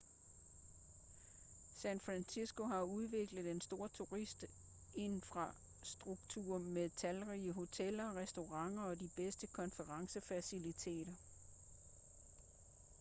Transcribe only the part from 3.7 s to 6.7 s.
turistinfrastruktur